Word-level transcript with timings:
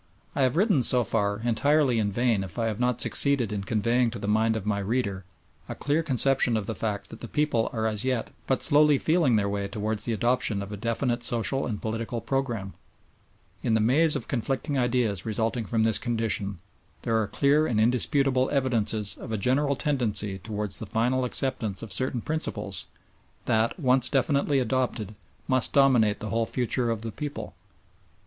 I 0.33 0.41
have 0.41 0.57
written, 0.57 0.81
so 0.81 1.03
far, 1.03 1.41
entirely 1.41 1.99
in 1.99 2.11
vain 2.11 2.43
if 2.43 2.57
I 2.57 2.65
have 2.65 2.79
not 2.79 2.99
succeeded 2.99 3.53
in 3.53 3.61
conveying 3.65 4.09
to 4.09 4.17
the 4.17 4.27
mind 4.27 4.55
of 4.55 4.65
my 4.65 4.79
reader 4.79 5.25
a 5.69 5.75
clear 5.75 6.01
conception 6.01 6.57
of 6.57 6.65
the 6.65 6.73
fact 6.73 7.11
that 7.11 7.19
the 7.21 7.27
people 7.27 7.69
are 7.71 7.85
as 7.85 8.03
yet 8.03 8.31
but 8.47 8.63
slowly 8.63 8.97
feeling 8.97 9.35
their 9.35 9.47
way 9.47 9.67
towards 9.67 10.05
the 10.05 10.11
adoption 10.11 10.63
of 10.63 10.71
a 10.71 10.75
definite 10.75 11.21
social 11.21 11.67
and 11.67 11.83
political 11.83 12.19
programme. 12.19 12.73
In 13.61 13.75
the 13.75 13.79
maze 13.79 14.15
of 14.15 14.27
conflicting 14.27 14.75
ideas 14.75 15.23
resulting 15.23 15.65
from 15.65 15.83
this 15.83 15.99
condition 15.99 16.57
there 17.03 17.21
are 17.21 17.27
clear 17.27 17.67
and 17.67 17.79
indisputable 17.79 18.49
evidences 18.49 19.17
of 19.17 19.31
a 19.31 19.37
general 19.37 19.75
tendency 19.75 20.39
towards 20.39 20.79
the 20.79 20.87
final 20.87 21.25
acceptance 21.25 21.83
of 21.83 21.93
certain 21.93 22.21
principles 22.21 22.87
that, 23.45 23.79
once 23.79 24.09
definitely 24.09 24.57
adopted, 24.57 25.13
must 25.47 25.73
dominate 25.73 26.21
the 26.21 26.29
whole 26.29 26.47
future 26.47 26.89
of 26.89 27.03
the 27.03 27.11
people. 27.11 27.53